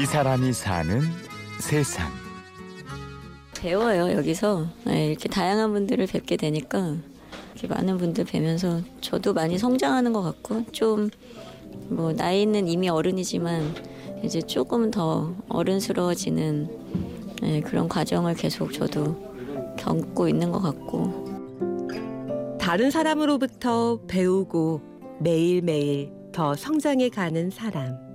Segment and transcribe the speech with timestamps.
[0.00, 1.00] 이 사람이 사는
[1.60, 2.10] 세상.
[3.58, 6.96] 배워요 여기서 네, 이렇게 다양한 분들을 뵙게 되니까
[7.52, 11.10] 이렇게 많은 분들 뵈면서 저도 많이 성장하는 것 같고 좀
[11.88, 13.74] 뭐 나이는 이미 어른이지만
[14.22, 16.68] 이제 조금 더 어른스러워지는
[17.42, 19.16] 네, 그런 과정을 계속 저도
[19.78, 24.80] 겪고 있는 것 같고 다른 사람으로부터 배우고
[25.20, 28.05] 매일매일 더 성장해 가는 사람.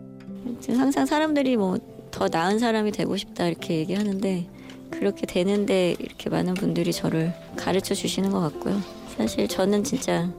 [0.67, 1.77] 항상 사람들이 뭐
[2.11, 4.45] 더 나은 사람이 되고 싶다 이렇게 얘기하는데
[4.91, 8.79] 그렇게 되는데 이렇게 많은 분들이 저를 가르쳐 주시는 것 같고요.
[9.15, 10.29] 사실 저는 진짜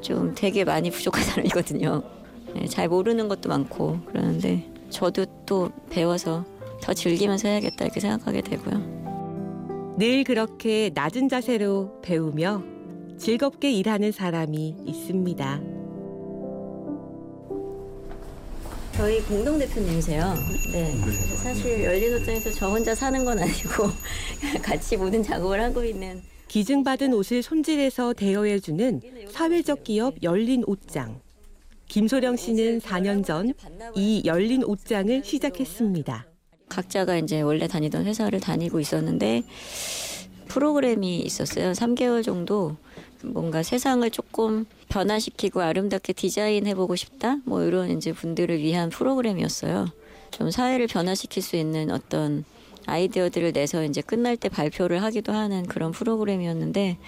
[0.00, 2.02] 좀 되게 많이 부족한 사람이거든요.
[2.54, 6.44] 네, 잘 모르는 것도 많고 그러는데 저도 또 배워서
[6.80, 9.96] 더 즐기면서 해야겠다 이렇게 생각하게 되고요.
[9.98, 12.62] 늘 그렇게 낮은 자세로 배우며
[13.18, 15.60] 즐겁게 일하는 사람이 있습니다.
[19.00, 20.34] 저희 공동 대표님이세요.
[20.72, 20.94] 네.
[21.42, 23.88] 사실 열린 옷장에서 저 혼자 사는 건 아니고
[24.60, 31.18] 같이 모든 작업을 하고 있는 기증받은 옷을 손질해서 대여해주는 사회적 기업 열린 옷장.
[31.88, 33.54] 김소령 씨는 4년 전
[33.94, 36.26] 이 열린 옷장을 시작했습니다.
[36.68, 39.44] 각자가 이제 원래 다니던 회사를 다니고 있었는데
[40.50, 41.72] 프로그램이 있었어요.
[41.72, 42.76] 3개월 정도
[43.22, 47.36] 뭔가 세상을 조금 변화시키고 아름답게 디자인해보고 싶다?
[47.44, 49.88] 뭐 이런 이제 분들을 위한 프로그램이었어요.
[50.32, 52.44] 좀 사회를 변화시킬 수 있는 어떤
[52.86, 56.98] 아이디어들을 내서 이제 끝날 때 발표를 하기도 하는 그런 프로그램이었는데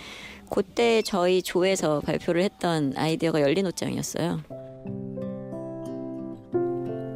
[0.49, 4.41] 그때 저희 조에서 발표를 했던 아이디어가 열린 옷장이었어요.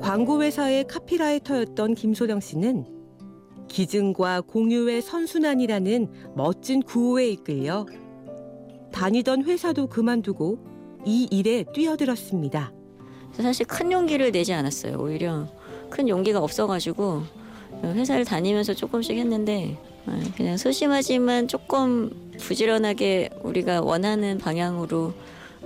[0.00, 2.95] 광고 회사의 카피라이터였던 김소령 씨는
[3.68, 7.86] 기증과 공유의 선순환이라는 멋진 구호에 이끌려
[8.92, 10.58] 다니던 회사도 그만두고
[11.04, 12.72] 이 일에 뛰어들었습니다.
[13.32, 14.96] 사실 큰 용기를 내지 않았어요.
[14.98, 15.46] 오히려
[15.90, 17.22] 큰 용기가 없어가지고
[17.84, 19.76] 회사를 다니면서 조금씩 했는데
[20.36, 25.12] 그냥 소심하지만 조금 부지런하게 우리가 원하는 방향으로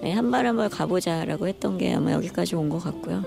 [0.03, 3.23] 한 발 한 발 가보자라고 했던 게 아마 여기까지 온 것 같고요.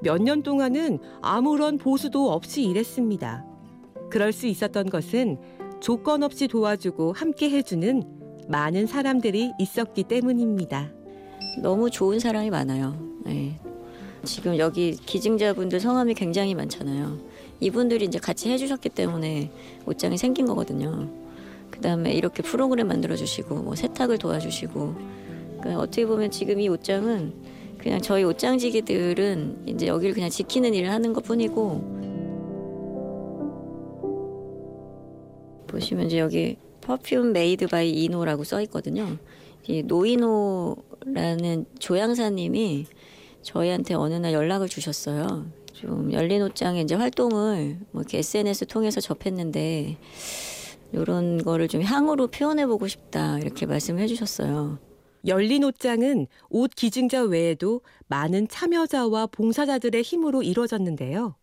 [0.00, 3.44] 몇 년 동안은 아무런 보수도 없이 일했습니다.
[4.10, 5.38] 그럴 수 있었던 것은
[5.80, 8.02] 조건 없이 도와주고 함께 해주는
[8.48, 10.90] 많은 사람들이 있었기 때문입니다.
[11.62, 12.96] 너무 좋은 사람이 많아요.
[13.24, 13.58] 네.
[14.24, 17.18] 지금 여기 기증자분들 성함이 굉장히 많잖아요.
[17.60, 19.50] 이분들이 이제 같이 해주셨기 때문에
[19.86, 21.08] 옷장이 생긴 거거든요.
[21.70, 24.94] 그 다음에 이렇게 프로그램 만들어주시고, 뭐 세탁을 도와주시고.
[25.60, 27.32] 그러니까 어떻게 보면 지금 이 옷장은
[27.78, 31.95] 그냥 저희 옷장지기들은 이제 여기를 그냥 지키는 일을 하는 것 뿐이고,
[35.66, 39.18] 보시면 이제 여기 perfume made by 인호라고 써 있거든요.
[39.66, 42.86] 이 노인호라는 조향사님이
[43.42, 45.46] 저희한테 어느 날 연락을 주셨어요.
[45.72, 49.98] 좀 열린 옷장에 이제 활동을 뭐 이렇게 SNS 통해서 접했는데
[50.92, 54.78] 이런 거를 좀 향으로 표현해 보고 싶다 이렇게 말씀을 해주셨어요.
[55.26, 61.34] 열린 옷장은 옷 기증자 외에도 많은 참여자와 봉사자들의 힘으로 이루어졌는데요.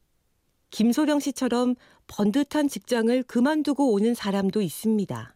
[0.74, 1.76] 김소령 씨처럼
[2.08, 5.36] 번듯한 직장을 그만두고 오는 사람도 있습니다.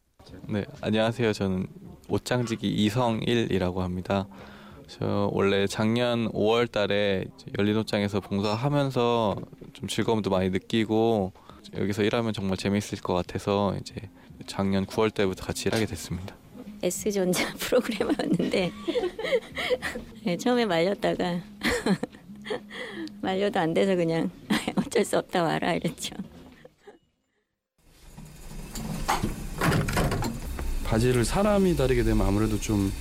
[0.49, 1.31] 네, 안녕하세요.
[1.31, 1.67] 저는
[2.09, 4.27] 옷장지기 이성일이라고 합니다.
[4.87, 7.25] 저 원래 작년 5월 달에
[7.59, 9.35] 열린 옷장에서 봉사하면서
[9.73, 11.33] 좀 즐거움도 많이 느끼고
[11.77, 13.93] 여기서 일하면 정말 재미있을 것 같아서 이제
[14.47, 16.35] 작년 9월 때부터 같이 일하게 됐습니다.
[16.81, 18.71] S전자 프로그래머였는데
[20.23, 21.41] 네, 처음에 말렸다가
[23.21, 24.31] 말려도 안 돼서 그냥
[24.87, 26.15] 어쩔 수 없다 와라 이랬죠.
[30.85, 32.91] 바지를 사람이 다리게 되면 아무래도 좀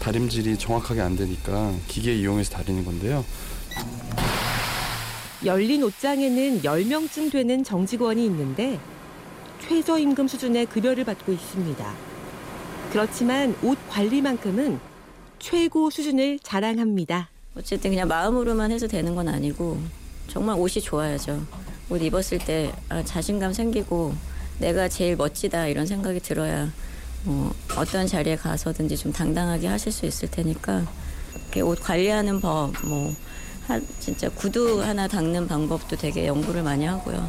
[0.00, 3.24] 다림질이 정확하게 안 되니까 기계 이용해서 다리는 건데요.
[5.44, 8.78] 열린 옷장에는 10명쯤 되는 정직원이 있는데
[9.66, 11.94] 최저임금 수준의 급여를 받고 있습니다.
[12.90, 14.78] 그렇지만 옷 관리만큼은
[15.38, 17.30] 최고 수준을 자랑합니다.
[17.56, 19.80] 어쨌든 그냥 마음으로만 해서 되는 건 아니고
[20.28, 21.42] 정말 옷이 좋아야죠.
[21.90, 24.14] 옷 입었을 때 아, 자신감 생기고
[24.58, 26.70] 내가 제일 멋지다 이런 생각이 들어야
[27.24, 30.84] 뭐 어떤 자리에 가서든지 좀 당당하게 하실 수 있을 테니까
[31.64, 33.12] 옷 관리하는 법, 뭐
[33.66, 37.28] 하, 진짜 구두 하나 닦는 방법도 되게 연구를 많이 하고요.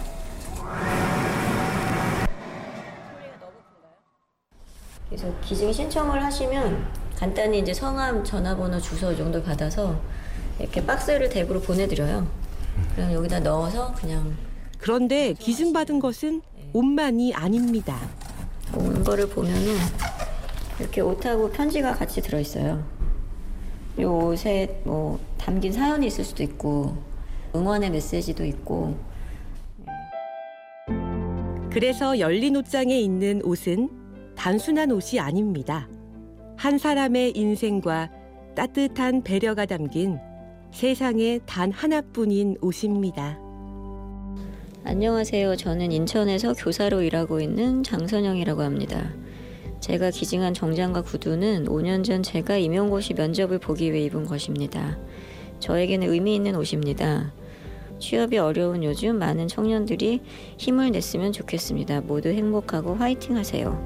[5.10, 10.00] 그래서 기증 신청을 하시면 간단히 이제 성함, 전화번호, 주소 이 정도 받아서
[10.60, 12.43] 이렇게 박스를 댁으로 보내드려요.
[12.96, 14.36] 그럼 여기다 넣어서 그냥
[14.78, 16.42] 그런데 기증받은 것은
[16.74, 17.98] 옷만이 아닙니다.
[18.76, 19.76] 온 거를 보면은
[20.80, 22.84] 이렇게 옷하고 편지가 같이 들어있어요.
[23.98, 26.98] 이 옷에 뭐 담긴 사연이 있을 수도 있고
[27.56, 28.98] 응원의 메시지도 있고
[31.70, 33.90] 그래서 열린 옷장에 있는 옷은
[34.36, 35.88] 단순한 옷이 아닙니다.
[36.58, 38.10] 한 사람의 인생과
[38.56, 40.20] 따뜻한 배려가 담긴
[40.74, 43.38] 세상에 단 하나뿐인 옷입니다.
[44.84, 45.56] 안녕하세요.
[45.56, 49.14] 저는 인천에서 교사로 일하고 있는 장선영이라고 합니다.
[49.80, 54.98] 제가 기증한 정장과 구두는 5년 전 제가 임용고시 면접을 보기 위해 입은 것입니다.
[55.60, 57.32] 저에게는 의미 있는 옷입니다.
[58.00, 60.22] 취업이 어려운 요즘 많은 청년들이
[60.58, 62.02] 힘을 냈으면 좋겠습니다.
[62.02, 63.78] 모두 행복하고 화이팅 하세요.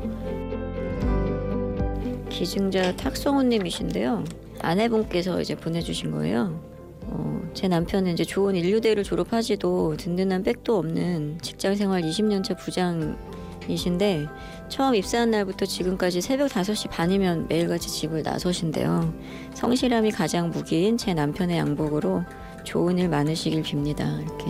[2.30, 4.24] 기증자 탁성훈님이신데요.
[4.62, 6.77] 아내분께서 이제 보내주신 거예요.
[7.10, 14.28] 어, 제 남편은 이제 좋은 인류대를 졸업하지도 든든한 백도 없는 직장 생활 20년차 부장이신데
[14.70, 19.14] 처음 입사한 날부터 지금까지 새벽 5시 반이면 매일같이 집을 나서신대요.
[19.54, 22.24] 성실함이 가장 무기인 제 남편의 양복으로
[22.64, 24.22] 좋은 일 많으시길 빕니다.
[24.22, 24.46] 이렇게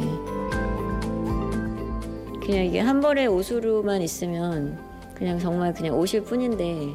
[2.45, 4.79] 그냥 이게 한 벌의 옷으로만 있으면
[5.13, 6.93] 그냥 정말 그냥 옷일 뿐인데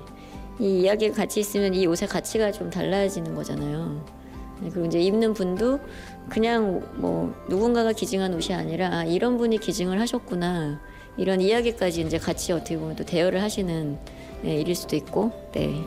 [0.59, 4.22] 이 이야기가 같이 있으면 이 옷의 가치가 좀 달라지는 거잖아요.
[4.63, 5.81] 네, 그리고 이제 입는 분도
[6.29, 10.81] 그냥 뭐 누군가가 기증한 옷이 아니라 아, 이런 분이 기증을 하셨구나
[11.17, 13.99] 이런 이야기까지 이제 같이 어떻게 보면 또 대여를 하시는
[14.43, 15.83] 네, 일일 수도 있고 네.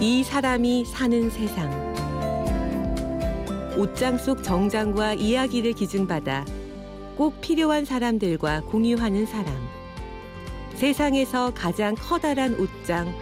[0.00, 1.92] 이 사람이 사는 세상.
[3.78, 6.44] 옷장 속 정장과 이야기를 기증받아
[7.16, 9.54] 꼭 필요한 사람들과 공유하는 사람.
[10.74, 13.14] 세상에서 가장 커다란 옷장,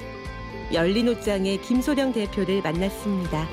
[0.73, 3.49] 열린 옷장의 김소령 대표를 만났습니다.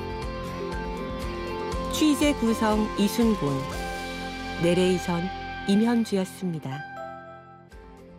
[1.92, 3.58] 취재 구성 이순곤,
[4.62, 5.24] 내레이션
[5.68, 6.97] 임현주였습니다.